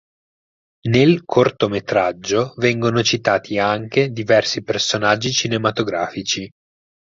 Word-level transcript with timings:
Nel 0.89 1.25
cortometraggio 1.25 2.55
vengono 2.57 3.03
citati 3.03 3.59
anche 3.59 4.09
diversi 4.09 4.63
personaggi 4.63 5.29
cinematografici. 5.31 6.49